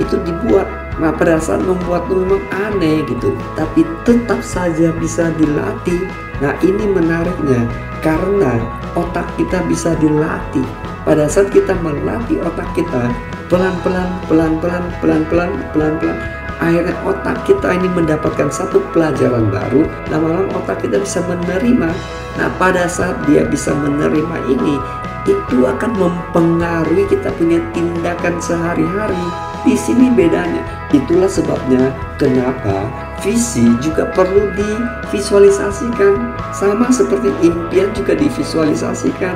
Itu 0.00 0.18
dibuat. 0.26 0.66
Nah 0.98 1.10
pada 1.10 1.38
saat 1.42 1.62
membuat 1.62 2.06
memang 2.06 2.42
aneh 2.50 3.02
gitu. 3.06 3.34
Tapi 3.54 3.82
tetap 4.06 4.42
saja 4.42 4.94
bisa 4.98 5.30
dilatih. 5.38 6.06
Nah 6.42 6.54
ini 6.62 6.84
menariknya. 6.90 7.66
Karena 8.02 8.58
otak 8.98 9.26
kita 9.38 9.64
bisa 9.70 9.94
dilatih. 10.02 10.66
Pada 11.06 11.30
saat 11.30 11.52
kita 11.52 11.76
melatih 11.84 12.40
otak 12.42 12.68
kita 12.72 13.12
Pelan-pelan, 13.52 14.24
pelan-pelan, 14.24 14.88
pelan-pelan, 15.04 15.52
pelan-pelan 15.76 16.43
Akhirnya 16.62 16.94
otak 17.02 17.46
kita 17.46 17.74
ini 17.74 17.88
mendapatkan 17.90 18.48
satu 18.50 18.78
pelajaran 18.94 19.50
baru 19.50 19.86
Lama-lama 20.10 20.50
otak 20.54 20.86
kita 20.86 21.02
bisa 21.02 21.18
menerima 21.26 21.90
Nah 22.38 22.48
pada 22.58 22.86
saat 22.86 23.18
dia 23.26 23.42
bisa 23.46 23.74
menerima 23.74 24.36
ini 24.50 24.78
Itu 25.26 25.66
akan 25.66 25.92
mempengaruhi 25.98 27.10
kita 27.10 27.32
punya 27.34 27.58
tindakan 27.72 28.38
sehari-hari 28.38 29.54
di 29.64 29.74
sini 29.80 30.12
bedanya. 30.12 30.60
Itulah 30.92 31.26
sebabnya 31.26 31.90
kenapa 32.20 32.86
visi 33.24 33.64
juga 33.80 34.06
perlu 34.12 34.52
divisualisasikan. 34.54 36.36
Sama 36.52 36.92
seperti 36.92 37.32
impian 37.40 37.90
juga 37.96 38.12
divisualisasikan. 38.14 39.34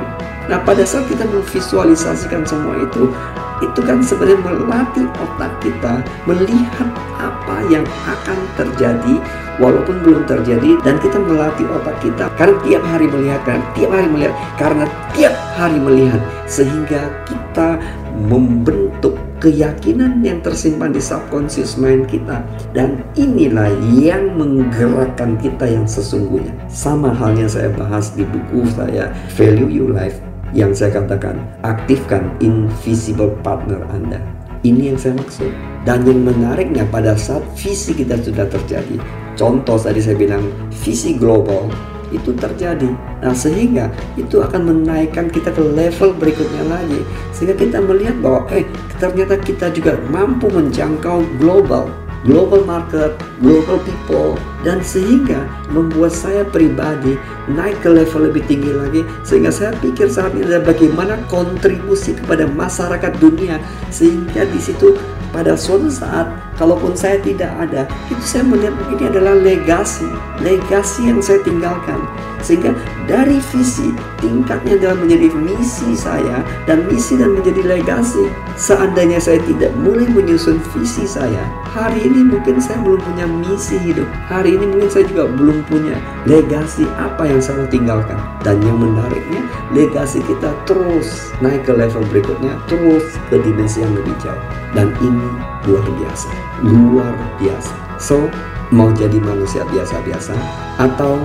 Nah, 0.49 0.57
pada 0.65 0.81
saat 0.81 1.05
kita 1.05 1.29
memvisualisasikan 1.29 2.41
semua 2.41 2.73
itu, 2.81 3.13
itu 3.61 3.79
kan 3.85 4.01
sebenarnya 4.01 4.41
melatih 4.41 5.05
otak 5.21 5.51
kita 5.61 6.01
melihat 6.25 6.89
apa 7.21 7.61
yang 7.69 7.85
akan 8.07 8.39
terjadi 8.57 9.21
walaupun 9.61 10.01
belum 10.01 10.25
terjadi 10.25 10.79
dan 10.81 10.97
kita 10.97 11.21
melatih 11.21 11.69
otak 11.69 12.01
kita. 12.01 12.33
Karena 12.33 12.55
tiap 12.65 12.83
hari 12.89 13.05
melihat 13.11 13.41
kan 13.45 13.59
tiap 13.77 13.91
hari 13.93 14.07
melihat 14.09 14.33
karena 14.57 14.85
tiap 15.13 15.35
hari 15.53 15.77
melihat 15.77 16.21
sehingga 16.49 17.13
kita 17.29 17.77
membentuk 18.15 19.19
keyakinan 19.43 20.19
yang 20.25 20.41
tersimpan 20.41 20.95
di 20.95 20.99
subconscious 21.03 21.77
mind 21.77 22.07
kita. 22.09 22.41
Dan 22.73 23.05
inilah 23.13 23.69
yang 23.93 24.33
menggerakkan 24.33 25.37
kita 25.37 25.67
yang 25.67 25.85
sesungguhnya. 25.85 26.51
Sama 26.71 27.13
halnya 27.13 27.45
saya 27.45 27.69
bahas 27.75 28.11
di 28.15 28.23
buku 28.23 28.65
saya 28.71 29.11
Value 29.35 29.69
Your 29.69 29.91
Life 29.93 30.28
yang 30.55 30.73
saya 30.73 31.01
katakan 31.01 31.39
aktifkan 31.61 32.29
invisible 32.41 33.33
partner 33.45 33.85
Anda 33.93 34.21
ini 34.65 34.91
yang 34.93 34.99
saya 34.99 35.15
maksud 35.15 35.51
dan 35.87 36.03
yang 36.03 36.25
menariknya 36.25 36.83
pada 36.89 37.15
saat 37.15 37.43
visi 37.55 37.95
kita 37.95 38.19
sudah 38.19 38.49
terjadi 38.49 38.99
contoh 39.37 39.79
tadi 39.79 40.03
saya 40.03 40.19
bilang 40.19 40.43
visi 40.83 41.15
global 41.15 41.71
itu 42.09 42.33
terjadi. 42.33 42.89
Nah, 43.21 43.33
sehingga 43.33 43.89
itu 44.17 44.41
akan 44.41 44.65
menaikkan 44.65 45.29
kita 45.29 45.53
ke 45.53 45.61
level 45.61 46.13
berikutnya 46.17 46.63
lagi. 46.65 47.01
Sehingga 47.33 47.55
kita 47.57 47.77
melihat 47.85 48.17
bahwa 48.19 48.49
eh 48.53 48.65
ternyata 48.97 49.37
kita 49.37 49.69
juga 49.73 49.97
mampu 50.09 50.49
menjangkau 50.49 51.21
global, 51.37 51.89
global 52.27 52.67
market, 52.67 53.15
global 53.39 53.79
people 53.83 54.35
dan 54.67 54.83
sehingga 54.83 55.47
membuat 55.71 56.11
saya 56.11 56.43
pribadi 56.43 57.15
naik 57.47 57.79
ke 57.79 57.89
level 57.91 58.27
lebih 58.27 58.43
tinggi 58.49 58.71
lagi 58.75 59.01
sehingga 59.23 59.51
saya 59.53 59.71
pikir 59.79 60.11
saat 60.11 60.35
ini 60.35 60.47
adalah 60.51 60.75
bagaimana 60.75 61.13
kontribusi 61.31 62.17
kepada 62.17 62.43
masyarakat 62.43 63.15
dunia 63.23 63.61
sehingga 63.87 64.43
di 64.49 64.59
situ 64.59 64.99
pada 65.31 65.55
suatu 65.55 65.87
saat 65.87 66.27
kalaupun 66.59 66.91
saya 66.93 67.15
tidak 67.23 67.49
ada 67.55 67.87
itu 68.11 68.21
saya 68.21 68.43
melihat 68.43 68.75
ini 68.91 69.07
adalah 69.07 69.33
legasi 69.39 70.05
legasi 70.43 71.07
yang 71.07 71.23
saya 71.23 71.39
tinggalkan. 71.43 71.99
Sehingga 72.39 72.71
dari 73.03 73.35
visi 73.51 73.91
tingkatnya 74.23 74.79
adalah 74.79 74.95
menjadi 75.03 75.27
misi 75.35 75.91
saya 75.91 76.39
dan 76.63 76.87
misi 76.87 77.19
dan 77.19 77.35
menjadi 77.35 77.67
legasi 77.67 78.31
seandainya 78.55 79.19
saya 79.19 79.43
tidak 79.43 79.75
mulai 79.75 80.07
menyusun 80.07 80.55
visi 80.71 81.03
saya 81.03 81.43
hari 81.75 82.07
ini 82.07 82.31
mungkin 82.31 82.57
saya 82.63 82.79
belum 82.79 83.01
punya 83.03 83.25
misi 83.27 83.75
hidup. 83.83 84.07
Hari 84.31 84.55
ini 84.55 84.65
mungkin 84.71 84.89
saya 84.89 85.05
juga 85.11 85.27
belum 85.29 85.67
punya 85.67 85.99
legasi 86.23 86.87
apa 86.95 87.27
yang 87.27 87.43
saya 87.43 87.67
tinggalkan. 87.67 88.17
Dan 88.39 88.63
yang 88.63 88.79
menariknya 88.79 89.43
legasi 89.75 90.23
kita 90.23 90.55
terus 90.63 91.29
naik 91.43 91.67
ke 91.67 91.75
level 91.75 92.07
berikutnya 92.07 92.55
terus 92.71 93.03
ke 93.27 93.35
dimensi 93.43 93.83
yang 93.83 93.91
lebih 93.93 94.15
jauh. 94.23 94.43
Dan 94.71 94.95
ini 95.03 95.27
luar 95.67 95.83
biasa 95.83 96.48
luar 96.63 97.13
biasa. 97.39 97.75
So 97.99 98.27
mau 98.69 98.91
jadi 98.93 99.17
manusia 99.19 99.65
biasa-biasa 99.67 100.35
atau 100.79 101.19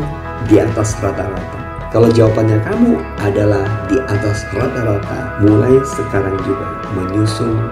di 0.50 0.60
atas 0.60 0.96
rata-rata? 1.00 1.60
Kalau 1.94 2.10
jawabannya 2.10 2.58
kamu 2.66 2.98
adalah 3.22 3.62
di 3.86 4.02
atas 4.10 4.42
rata-rata 4.50 5.38
mulai 5.46 5.78
sekarang 5.86 6.34
juga 6.42 6.66
menyusun 6.98 7.70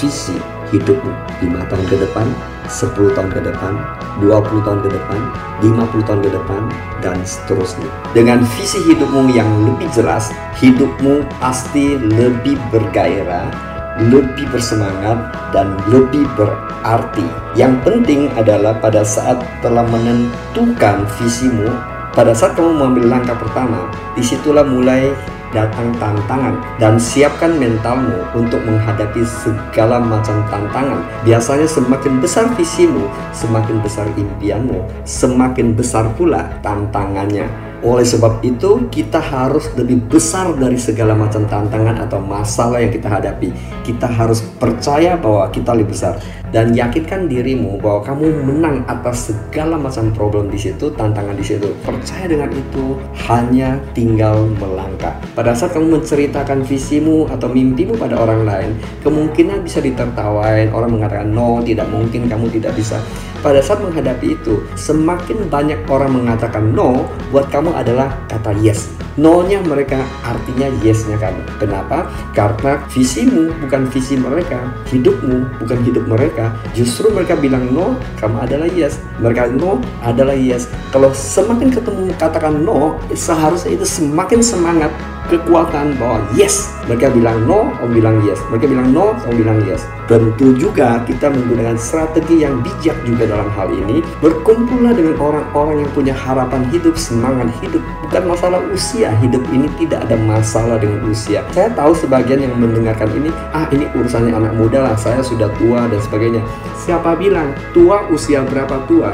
visi 0.00 0.40
hidupmu. 0.72 1.12
5 1.44 1.68
tahun 1.68 1.84
ke 1.88 1.96
depan 2.00 2.26
10 2.68 3.16
tahun 3.16 3.30
ke 3.32 3.40
depan 3.44 3.72
20 4.20 4.64
tahun 4.66 4.80
ke 4.84 4.90
depan 4.92 5.20
50 5.64 6.08
tahun 6.08 6.20
ke 6.24 6.30
depan 6.32 6.62
dan 7.00 7.16
seterusnya. 7.24 7.88
Dengan 8.12 8.44
visi 8.56 8.80
hidupmu 8.88 9.32
yang 9.32 9.48
lebih 9.64 9.88
jelas 9.92 10.32
hidupmu 10.60 11.24
pasti 11.40 11.96
lebih 11.96 12.60
bergairah 12.72 13.77
lebih 14.06 14.46
bersemangat 14.54 15.34
dan 15.50 15.74
lebih 15.90 16.24
berarti. 16.38 17.26
Yang 17.58 17.74
penting 17.82 18.30
adalah 18.38 18.78
pada 18.78 19.02
saat 19.02 19.42
telah 19.58 19.82
menentukan 19.90 21.02
visimu, 21.18 21.66
pada 22.14 22.30
saat 22.30 22.54
kamu 22.54 22.78
mengambil 22.78 23.18
langkah 23.18 23.36
pertama, 23.36 23.90
di 24.14 24.22
situlah 24.22 24.62
mulai 24.62 25.10
datang 25.48 25.96
tantangan 25.96 26.60
dan 26.76 27.00
siapkan 27.00 27.56
mentalmu 27.56 28.20
untuk 28.36 28.60
menghadapi 28.68 29.24
segala 29.24 29.96
macam 29.96 30.44
tantangan. 30.52 31.00
Biasanya 31.24 31.64
semakin 31.64 32.20
besar 32.20 32.52
visimu, 32.54 33.08
semakin 33.32 33.80
besar 33.80 34.06
impianmu, 34.16 34.84
semakin 35.08 35.72
besar 35.72 36.04
pula 36.16 36.52
tantangannya. 36.60 37.67
Oleh 37.78 38.02
sebab 38.02 38.42
itu, 38.42 38.90
kita 38.90 39.22
harus 39.22 39.70
lebih 39.78 40.02
besar 40.10 40.50
dari 40.58 40.74
segala 40.74 41.14
macam 41.14 41.46
tantangan 41.46 42.02
atau 42.02 42.18
masalah 42.18 42.82
yang 42.82 42.90
kita 42.90 43.06
hadapi. 43.06 43.54
Kita 43.86 44.10
harus 44.10 44.42
percaya 44.58 45.14
bahwa 45.14 45.46
kita 45.54 45.78
lebih 45.78 45.94
besar 45.94 46.18
dan 46.50 46.72
yakinkan 46.72 47.28
dirimu 47.28 47.76
bahwa 47.78 48.00
kamu 48.02 48.26
menang 48.44 48.82
atas 48.88 49.30
segala 49.30 49.76
macam 49.76 50.10
problem 50.10 50.48
di 50.48 50.58
situ, 50.58 50.90
tantangan 50.96 51.36
di 51.36 51.44
situ. 51.44 51.70
Percaya 51.84 52.26
dengan 52.26 52.50
itu, 52.50 52.98
hanya 53.30 53.78
tinggal 53.92 54.48
melangkah. 54.58 55.14
Pada 55.38 55.54
saat 55.54 55.76
kamu 55.76 56.00
menceritakan 56.02 56.64
visimu 56.66 57.30
atau 57.30 57.46
mimpimu 57.46 57.94
pada 57.94 58.18
orang 58.18 58.42
lain, 58.42 58.70
kemungkinan 59.06 59.62
bisa 59.62 59.78
ditertawain, 59.78 60.74
orang 60.74 60.98
mengatakan 60.98 61.30
no, 61.30 61.62
tidak 61.62 61.86
mungkin 61.92 62.26
kamu 62.26 62.50
tidak 62.50 62.74
bisa 62.74 62.98
pada 63.38 63.62
saat 63.62 63.78
menghadapi 63.78 64.34
itu, 64.34 64.66
semakin 64.74 65.46
banyak 65.46 65.78
orang 65.86 66.10
mengatakan 66.10 66.74
no, 66.74 67.06
buat 67.30 67.46
kamu 67.54 67.67
adalah 67.72 68.12
kata 68.28 68.52
yes. 68.60 68.97
No-nya 69.18 69.58
mereka 69.66 69.98
artinya 70.22 70.70
yes-nya 70.78 71.18
kamu. 71.18 71.42
Kenapa? 71.58 72.06
Karena 72.38 72.78
visimu 72.86 73.50
bukan 73.66 73.90
visi 73.90 74.14
mereka, 74.14 74.70
hidupmu 74.94 75.58
bukan 75.58 75.78
hidup 75.82 76.06
mereka. 76.06 76.54
Justru 76.70 77.10
mereka 77.10 77.34
bilang 77.34 77.66
no, 77.74 77.98
kamu 78.22 78.46
adalah 78.46 78.70
yes. 78.70 79.02
Mereka 79.18 79.58
no 79.58 79.82
adalah 80.06 80.38
yes. 80.38 80.70
Kalau 80.94 81.10
semakin 81.10 81.74
ketemu 81.74 82.14
katakan 82.14 82.62
no, 82.62 82.94
seharusnya 83.10 83.74
itu 83.74 83.82
semakin 83.82 84.38
semangat 84.38 84.94
kekuatan 85.28 85.94
bahwa 86.00 86.24
yes 86.34 86.72
mereka 86.88 87.12
bilang 87.12 87.44
no 87.44 87.68
om 87.84 87.92
bilang 87.92 88.16
yes 88.24 88.40
mereka 88.48 88.66
bilang 88.72 88.88
no 88.96 89.12
om 89.12 89.34
bilang 89.36 89.60
yes 89.68 89.84
tentu 90.08 90.56
juga 90.56 91.04
kita 91.04 91.28
menggunakan 91.28 91.76
strategi 91.76 92.40
yang 92.40 92.64
bijak 92.64 92.96
juga 93.04 93.28
dalam 93.28 93.52
hal 93.52 93.68
ini 93.68 94.00
berkumpullah 94.24 94.96
dengan 94.96 95.20
orang-orang 95.20 95.84
yang 95.84 95.90
punya 95.92 96.16
harapan 96.16 96.64
hidup 96.72 96.96
semangat 96.96 97.52
hidup 97.60 97.84
bukan 98.08 98.22
masalah 98.24 98.60
usia 98.72 99.07
hidup 99.22 99.40
ini 99.48 99.70
tidak 99.80 100.04
ada 100.08 100.16
masalah 100.20 100.76
dengan 100.76 101.00
usia 101.08 101.40
saya 101.54 101.72
tahu 101.72 101.96
sebagian 101.96 102.44
yang 102.44 102.54
mendengarkan 102.60 103.08
ini 103.16 103.32
ah 103.56 103.64
ini 103.72 103.88
urusannya 103.96 104.36
anak 104.36 104.52
muda 104.52 104.92
lah 104.92 104.96
saya 105.00 105.24
sudah 105.24 105.48
tua 105.56 105.88
dan 105.88 106.00
sebagainya 106.04 106.42
siapa 106.76 107.16
bilang 107.16 107.56
tua 107.72 108.04
usia 108.12 108.44
berapa 108.44 108.84
tua 108.84 109.12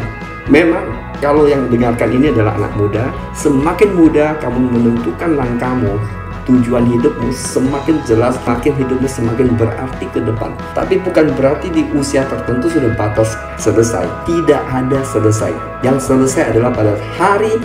Memang 0.52 0.84
kalau 1.24 1.48
yang 1.48 1.72
dengarkan 1.72 2.12
ini 2.12 2.28
adalah 2.28 2.52
anak 2.60 2.76
muda, 2.76 3.08
semakin 3.32 3.96
muda 3.96 4.36
kamu 4.44 4.76
menentukan 4.76 5.40
langkahmu, 5.40 5.96
tujuan 6.44 6.84
hidupmu 6.84 7.32
semakin 7.32 7.96
jelas, 8.04 8.36
makin 8.44 8.76
hidupmu 8.76 9.08
semakin 9.08 9.56
berarti 9.56 10.04
ke 10.12 10.20
depan. 10.20 10.52
Tapi 10.76 11.00
bukan 11.00 11.32
berarti 11.32 11.72
di 11.72 11.88
usia 11.96 12.28
tertentu 12.28 12.68
sudah 12.68 12.92
batas 12.92 13.32
selesai. 13.56 14.04
Tidak 14.28 14.62
ada 14.68 15.00
selesai. 15.00 15.80
Yang 15.80 16.12
selesai 16.12 16.52
adalah 16.52 16.76
pada 16.76 16.92
hari 17.16 17.56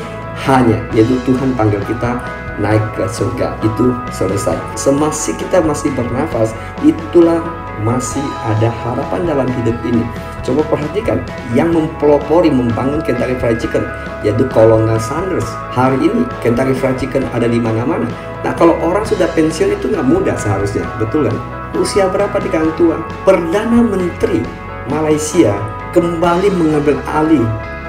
hanya, 0.48 0.80
yaitu 0.96 1.20
Tuhan 1.28 1.52
panggil 1.58 1.82
kita 1.84 2.20
naik 2.60 2.84
ke 2.96 3.08
surga 3.08 3.56
itu 3.64 3.96
selesai. 4.12 4.56
Semasi 4.76 5.36
kita 5.40 5.64
masih 5.64 5.92
bernafas, 5.96 6.52
itulah 6.84 7.40
masih 7.84 8.24
ada 8.44 8.68
harapan 8.84 9.24
dalam 9.24 9.48
hidup 9.64 9.76
ini. 9.88 10.04
Coba 10.44 10.64
perhatikan 10.68 11.24
yang 11.56 11.72
mempelopori 11.72 12.52
membangun 12.52 13.00
Kentucky 13.04 13.36
Fried 13.40 13.60
Chicken 13.60 13.84
yaitu 14.24 14.44
Colonel 14.52 15.00
Sanders. 15.00 15.48
Hari 15.72 16.00
ini 16.04 16.28
Kentucky 16.44 16.76
Fried 16.76 17.00
Chicken 17.00 17.24
ada 17.32 17.48
di 17.48 17.60
mana-mana. 17.60 18.08
Nah 18.44 18.52
kalau 18.56 18.76
orang 18.84 19.04
sudah 19.08 19.28
pensiun 19.32 19.76
itu 19.76 19.92
nggak 19.92 20.08
mudah 20.08 20.36
seharusnya, 20.36 20.84
betul 21.00 21.28
kan? 21.28 21.36
Usia 21.78 22.10
berapa 22.10 22.36
di 22.42 22.50
tua? 22.76 23.00
Perdana 23.24 23.80
Menteri 23.80 24.42
Malaysia 24.90 25.54
kembali 25.94 26.50
mengambil 26.58 26.98
alih 27.08 27.46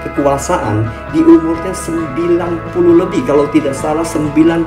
kekuasaan 0.06 0.84
di 1.12 1.20
umurnya 1.20 1.72
90 1.74 3.00
lebih 3.00 3.22
kalau 3.28 3.44
tidak 3.52 3.76
salah 3.76 4.04
94 4.04 4.64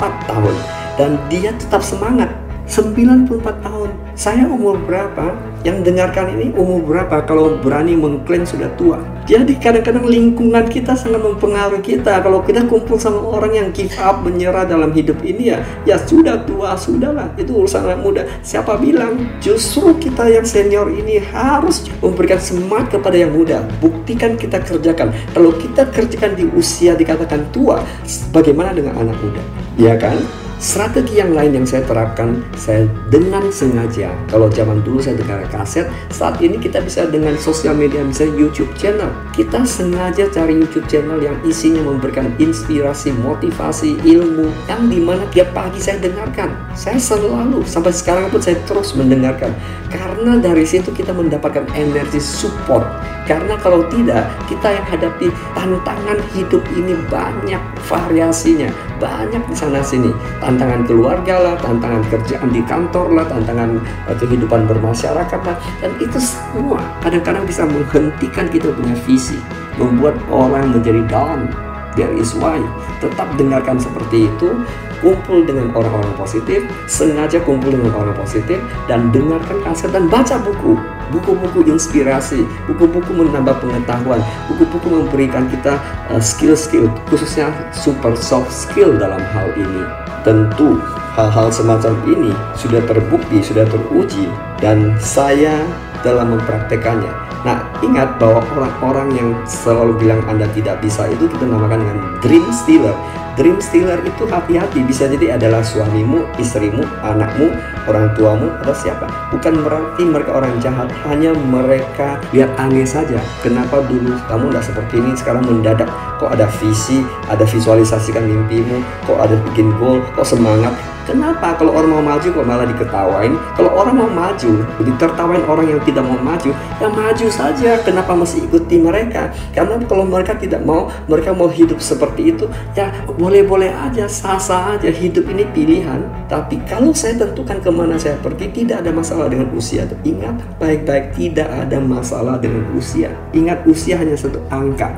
tahun 0.00 0.54
dan 0.96 1.20
dia 1.28 1.52
tetap 1.56 1.84
semangat 1.84 2.32
94 2.66 3.62
tahun. 3.62 3.90
Saya 4.18 4.50
umur 4.50 4.74
berapa? 4.82 5.38
Yang 5.66 5.90
dengarkan 5.90 6.30
ini 6.38 6.54
umur 6.54 6.78
berapa 6.86 7.26
kalau 7.26 7.58
berani 7.58 7.98
mengklaim 7.98 8.46
sudah 8.46 8.70
tua? 8.78 9.02
Jadi 9.26 9.58
kadang-kadang 9.58 10.06
lingkungan 10.06 10.62
kita 10.70 10.94
sangat 10.94 11.18
mempengaruhi 11.18 11.82
kita. 11.82 12.22
Kalau 12.22 12.38
kita 12.46 12.70
kumpul 12.70 12.94
sama 13.02 13.18
orang 13.18 13.50
yang 13.50 13.68
give 13.74 13.90
up, 13.98 14.22
menyerah 14.22 14.62
dalam 14.62 14.94
hidup 14.94 15.18
ini 15.26 15.50
ya, 15.50 15.66
ya 15.82 15.98
sudah 15.98 16.46
tua, 16.46 16.78
sudahlah. 16.78 17.34
Itu 17.34 17.66
urusan 17.66 17.82
anak 17.82 17.98
muda. 17.98 18.22
Siapa 18.46 18.78
bilang 18.78 19.26
justru 19.42 19.90
kita 19.98 20.30
yang 20.30 20.46
senior 20.46 20.86
ini 20.86 21.18
harus 21.18 21.82
memberikan 21.98 22.38
semangat 22.38 22.94
kepada 22.94 23.18
yang 23.18 23.34
muda. 23.34 23.66
Buktikan 23.82 24.38
kita 24.38 24.62
kerjakan. 24.62 25.10
Kalau 25.34 25.50
kita 25.50 25.90
kerjakan 25.90 26.38
di 26.38 26.46
usia 26.54 26.94
dikatakan 26.94 27.42
tua, 27.50 27.82
bagaimana 28.30 28.70
dengan 28.70 29.02
anak 29.02 29.18
muda? 29.18 29.42
Ya 29.74 29.98
kan? 29.98 30.45
Strategi 30.56 31.20
yang 31.20 31.36
lain 31.36 31.52
yang 31.52 31.66
saya 31.68 31.84
terapkan, 31.84 32.40
saya 32.56 32.88
dengan 33.12 33.44
sengaja, 33.52 34.08
kalau 34.24 34.48
zaman 34.48 34.80
dulu 34.80 35.04
saya 35.04 35.20
dengar 35.20 35.44
kaset, 35.52 35.84
saat 36.08 36.40
ini 36.40 36.56
kita 36.56 36.80
bisa 36.80 37.04
dengan 37.04 37.36
sosial 37.36 37.76
media, 37.76 38.00
misalnya 38.00 38.40
YouTube 38.40 38.72
channel. 38.72 39.12
Kita 39.36 39.68
sengaja 39.68 40.32
cari 40.32 40.56
YouTube 40.56 40.88
channel 40.88 41.20
yang 41.20 41.36
isinya 41.44 41.84
memberikan 41.84 42.32
inspirasi, 42.40 43.12
motivasi, 43.20 44.00
ilmu, 44.00 44.48
yang 44.64 44.88
di 44.88 44.96
mana 44.96 45.28
tiap 45.28 45.52
pagi 45.52 45.76
saya 45.76 46.00
dengarkan. 46.00 46.56
Saya 46.72 46.96
selalu, 46.96 47.60
sampai 47.68 47.92
sekarang 47.92 48.32
pun 48.32 48.40
saya 48.40 48.56
terus 48.64 48.96
mendengarkan. 48.96 49.52
Karena 49.92 50.40
dari 50.40 50.64
situ 50.64 50.88
kita 50.88 51.12
mendapatkan 51.12 51.68
energi 51.76 52.16
support. 52.16 52.88
Karena 53.28 53.60
kalau 53.60 53.84
tidak, 53.92 54.24
kita 54.48 54.72
yang 54.72 54.86
hadapi 54.88 55.28
tantangan 55.52 56.16
hidup 56.32 56.62
ini 56.78 56.96
banyak 57.10 57.60
variasinya, 57.90 58.70
banyak 58.96 59.42
di 59.48 59.56
sana 59.56 59.80
sini 59.84 60.10
tantangan 60.40 60.84
keluarga 60.88 61.40
lah, 61.40 61.54
tantangan 61.60 62.02
kerjaan 62.08 62.48
di 62.52 62.60
kantor 62.64 63.12
lah, 63.12 63.24
tantangan 63.28 63.80
uh, 64.08 64.16
kehidupan 64.16 64.64
bermasyarakat 64.68 65.40
lah, 65.44 65.56
dan 65.80 65.92
itu 66.00 66.18
semua 66.18 66.80
kadang-kadang 67.04 67.44
bisa 67.44 67.62
menghentikan 67.68 68.46
kita 68.48 68.72
punya 68.72 68.96
visi, 69.04 69.38
membuat 69.76 70.16
orang 70.32 70.72
menjadi 70.72 71.02
down. 71.06 71.52
There 71.96 72.12
is 72.12 72.36
why. 72.36 72.60
Tetap 73.00 73.40
dengarkan 73.40 73.80
seperti 73.80 74.28
itu, 74.28 74.52
kumpul 75.00 75.48
dengan 75.48 75.72
orang-orang 75.72 76.12
positif, 76.20 76.60
sengaja 76.84 77.40
kumpul 77.40 77.72
dengan 77.72 77.96
orang 77.96 78.12
positif, 78.12 78.60
dan 78.84 79.08
dengarkan 79.16 79.64
kaset 79.64 79.88
dan 79.96 80.04
baca 80.04 80.36
buku. 80.44 80.76
Buku-buku 81.14 81.66
inspirasi, 81.70 82.42
buku-buku 82.66 83.10
menambah 83.14 83.62
pengetahuan, 83.62 84.18
buku-buku 84.50 84.88
memberikan 84.90 85.46
kita 85.46 85.78
uh, 86.10 86.22
skill-skill, 86.22 86.90
uh, 86.90 86.94
khususnya 87.06 87.50
super 87.70 88.14
soft 88.18 88.50
skill 88.50 88.98
dalam 88.98 89.22
hal 89.34 89.54
ini. 89.54 89.82
Tentu 90.26 90.82
hal-hal 91.14 91.48
semacam 91.54 91.94
ini 92.10 92.34
sudah 92.58 92.82
terbukti, 92.84 93.40
sudah 93.40 93.64
teruji 93.70 94.26
dan 94.58 94.98
saya 94.98 95.64
dalam 96.04 96.36
mempraktekannya. 96.36 97.26
Nah, 97.46 97.62
ingat 97.78 98.18
bahwa 98.18 98.42
orang-orang 98.58 99.08
yang 99.14 99.28
selalu 99.46 100.02
bilang 100.02 100.18
Anda 100.26 100.50
tidak 100.50 100.82
bisa 100.82 101.06
itu 101.06 101.30
kita 101.30 101.46
namakan 101.46 101.78
dengan 101.78 101.98
dream 102.18 102.42
stealer. 102.50 102.94
Dream 103.36 103.60
stealer 103.60 104.00
itu 104.00 104.24
hati-hati 104.24 104.80
bisa 104.80 105.04
jadi 105.12 105.36
adalah 105.36 105.60
suamimu, 105.60 106.24
istrimu, 106.40 106.80
anakmu, 107.04 107.52
orang 107.84 108.08
tuamu 108.16 108.48
atau 108.64 108.72
siapa. 108.72 109.04
Bukan 109.28 109.60
berarti 109.60 110.08
mereka 110.08 110.40
orang 110.40 110.56
jahat, 110.56 110.88
hanya 111.04 111.36
mereka 111.36 112.16
lihat 112.32 112.56
aneh 112.56 112.88
saja. 112.88 113.20
Kenapa 113.44 113.84
dulu 113.84 114.16
kamu 114.24 114.56
tidak 114.56 114.64
seperti 114.64 114.94
ini, 115.04 115.12
sekarang 115.20 115.44
mendadak 115.44 115.92
kok 116.16 116.32
ada 116.32 116.48
visi, 116.64 117.04
ada 117.28 117.44
visualisasikan 117.44 118.24
mimpimu, 118.24 118.80
kok 119.04 119.20
ada 119.20 119.36
bikin 119.52 119.68
goal, 119.76 120.00
kok 120.16 120.24
semangat. 120.24 120.95
Kenapa 121.06 121.54
kalau 121.54 121.70
orang 121.78 121.90
mau 121.94 122.02
maju 122.02 122.26
kok 122.26 122.42
malah 122.42 122.66
diketawain? 122.66 123.38
Kalau 123.54 123.70
orang 123.78 123.94
mau 123.94 124.10
maju, 124.10 124.52
ditertawain 124.82 125.46
orang 125.46 125.66
yang 125.70 125.80
tidak 125.86 126.02
mau 126.02 126.18
maju, 126.18 126.50
ya 126.82 126.88
maju 126.90 127.26
saja. 127.30 127.78
Kenapa 127.86 128.10
masih 128.18 128.42
ikuti 128.42 128.82
mereka? 128.82 129.30
Karena 129.54 129.78
kalau 129.86 130.02
mereka 130.02 130.34
tidak 130.34 130.66
mau, 130.66 130.90
mereka 131.06 131.30
mau 131.30 131.46
hidup 131.46 131.78
seperti 131.78 132.34
itu, 132.34 132.50
ya 132.74 132.90
boleh-boleh 133.06 133.70
aja, 133.70 134.10
sah-sah 134.10 134.74
aja. 134.74 134.90
Hidup 134.90 135.30
ini 135.30 135.46
pilihan. 135.54 136.02
Tapi 136.26 136.58
kalau 136.66 136.90
saya 136.90 137.14
tentukan 137.22 137.62
ke 137.62 137.70
mana 137.70 137.94
saya 137.94 138.18
pergi, 138.18 138.50
tidak 138.50 138.82
ada 138.82 138.90
masalah 138.90 139.30
dengan 139.30 139.46
usia. 139.54 139.86
Ingat 140.02 140.58
baik-baik, 140.58 141.14
tidak 141.14 141.46
ada 141.46 141.78
masalah 141.78 142.34
dengan 142.42 142.66
usia. 142.74 143.14
Ingat 143.30 143.62
usia 143.62 143.94
hanya 143.94 144.18
satu 144.18 144.42
angka. 144.50 144.90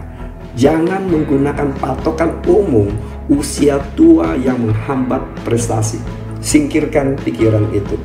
Jangan 0.56 1.04
menggunakan 1.06 1.70
patokan 1.78 2.34
umum 2.48 2.90
usia 3.28 3.78
tua 3.94 4.34
yang 4.40 4.58
menghambat 4.60 5.20
prestasi. 5.44 6.00
Singkirkan 6.40 7.16
pikiran 7.20 7.68
itu 7.76 8.00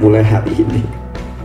mulai 0.00 0.22
hari 0.22 0.52
ini. 0.56 0.82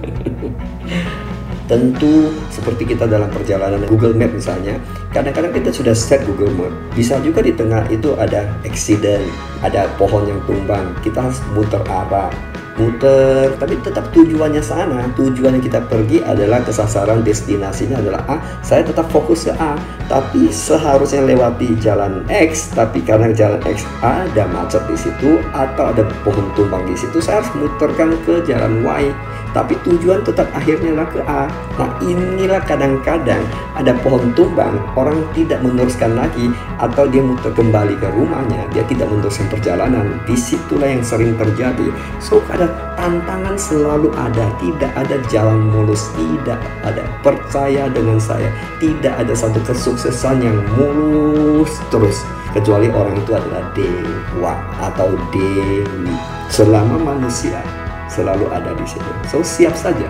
Tentu 1.72 2.36
seperti 2.52 2.84
kita 2.84 3.08
dalam 3.08 3.32
perjalanan 3.32 3.88
Google 3.88 4.12
Map 4.12 4.36
misalnya, 4.36 4.76
kadang-kadang 5.16 5.56
kita 5.56 5.72
sudah 5.72 5.96
set 5.96 6.20
Google 6.28 6.52
Map. 6.60 6.74
Bisa 6.92 7.16
juga 7.24 7.40
di 7.40 7.56
tengah 7.56 7.88
itu 7.88 8.12
ada 8.20 8.44
accident, 8.68 9.24
ada 9.64 9.88
pohon 9.96 10.28
yang 10.28 10.44
tumbang, 10.44 10.92
kita 11.00 11.24
harus 11.24 11.40
muter 11.56 11.80
arah 11.88 12.51
muter 12.78 13.52
tapi 13.60 13.76
tetap 13.82 14.08
tujuannya 14.16 14.64
sana. 14.64 15.10
Tujuan 15.18 15.60
yang 15.60 15.66
kita 15.66 15.84
pergi 15.88 16.24
adalah 16.24 16.64
kesasaran 16.64 17.26
destinasinya 17.26 18.00
adalah 18.00 18.22
A. 18.30 18.36
Saya 18.64 18.86
tetap 18.88 19.12
fokus 19.12 19.50
ke 19.50 19.54
A. 19.58 19.76
Tapi 20.08 20.52
seharusnya 20.52 21.24
lewati 21.24 21.76
jalan 21.80 22.24
X. 22.28 22.72
Tapi 22.72 23.04
karena 23.04 23.32
jalan 23.36 23.60
X 23.68 23.84
ada 24.00 24.48
macet 24.48 24.84
di 24.88 24.98
situ 24.98 25.40
atau 25.52 25.92
ada 25.92 26.04
pohon 26.24 26.48
tumbang 26.56 26.84
di 26.88 26.96
situ 26.96 27.18
saya 27.24 27.44
harus 27.44 27.52
muterkan 27.58 28.16
ke 28.24 28.44
jalan 28.48 28.84
Y. 28.84 29.12
Tapi 29.52 29.76
tujuan 29.84 30.24
tetap 30.24 30.48
akhirnya 30.56 30.96
lah 30.96 31.08
ke 31.12 31.20
A. 31.28 31.52
Nah 31.76 31.90
inilah 32.00 32.64
kadang-kadang 32.64 33.44
ada 33.76 33.92
pohon 34.00 34.32
tumbang 34.32 34.80
orang 34.96 35.20
tidak 35.36 35.60
meneruskan 35.60 36.16
lagi 36.16 36.48
atau 36.80 37.04
dia 37.12 37.20
muter 37.20 37.52
kembali 37.52 38.00
ke 38.00 38.08
rumahnya 38.16 38.64
dia 38.72 38.84
tidak 38.88 39.12
meneruskan 39.12 39.52
perjalanan. 39.52 40.24
Di 40.24 40.40
situlah 40.40 40.88
yang 40.88 41.04
sering 41.04 41.36
terjadi. 41.36 41.92
So 42.24 42.40
ada 42.48 42.71
tantangan 42.96 43.56
selalu 43.58 44.10
ada, 44.14 44.46
tidak 44.62 44.92
ada 44.94 45.16
jalan 45.32 45.72
mulus, 45.72 46.12
tidak 46.16 46.60
ada. 46.86 47.04
Percaya 47.26 47.90
dengan 47.90 48.18
saya, 48.22 48.52
tidak 48.78 49.14
ada 49.18 49.34
satu 49.34 49.60
kesuksesan 49.64 50.44
yang 50.44 50.58
mulus 50.78 51.72
terus 51.90 52.24
kecuali 52.52 52.92
orang 52.92 53.18
itu 53.18 53.32
adalah 53.34 53.64
dewa 53.74 54.54
atau 54.80 55.16
dewi. 55.32 56.16
Selama 56.52 57.00
manusia 57.00 57.64
selalu 58.12 58.52
ada 58.52 58.76
di 58.76 58.84
situ. 58.84 59.12
So 59.32 59.40
siap 59.40 59.74
saja. 59.74 60.08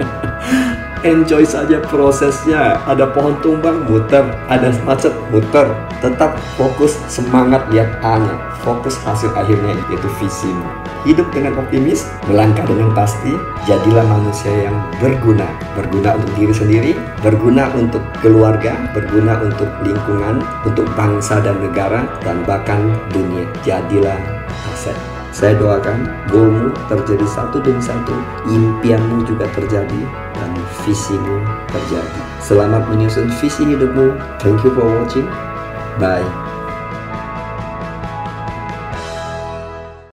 enjoy 1.02 1.44
saja 1.44 1.80
prosesnya. 1.84 2.80
Ada 2.88 3.10
pohon 3.12 3.36
tumbang, 3.44 3.84
muter. 3.88 4.24
Ada 4.48 4.72
macet, 4.84 5.12
muter. 5.28 5.68
Tetap 6.00 6.36
fokus, 6.56 6.96
semangat 7.08 7.68
lihat 7.68 8.00
A-nya. 8.00 8.36
Fokus 8.60 9.00
hasil 9.04 9.32
akhirnya, 9.32 9.76
yaitu 9.88 10.08
visimu. 10.20 10.64
Hidup 11.08 11.32
dengan 11.32 11.56
optimis, 11.56 12.04
melangkah 12.28 12.68
dengan 12.68 12.92
pasti, 12.92 13.32
jadilah 13.64 14.04
manusia 14.04 14.68
yang 14.68 14.76
berguna. 15.00 15.48
Berguna 15.72 16.16
untuk 16.20 16.32
diri 16.36 16.52
sendiri, 16.52 16.92
berguna 17.24 17.72
untuk 17.72 18.04
keluarga, 18.20 18.76
berguna 18.92 19.40
untuk 19.40 19.68
lingkungan, 19.80 20.44
untuk 20.68 20.84
bangsa 20.92 21.40
dan 21.40 21.56
negara, 21.60 22.04
dan 22.20 22.44
bahkan 22.44 22.92
dunia. 23.12 23.48
Jadilah 23.64 24.20
aset. 24.72 25.19
Saya 25.30 25.54
doakan 25.54 26.10
goalmu 26.26 26.74
terjadi 26.90 27.22
satu 27.30 27.62
demi 27.62 27.78
satu, 27.78 28.12
impianmu 28.50 29.22
juga 29.30 29.46
terjadi, 29.54 30.02
dan 30.34 30.50
visimu 30.82 31.46
terjadi. 31.70 32.20
Selamat 32.42 32.90
menyusun 32.90 33.30
visi 33.38 33.62
hidupmu. 33.62 34.18
Thank 34.42 34.66
you 34.66 34.74
for 34.74 34.84
watching. 34.90 35.30
Bye. 36.02 36.49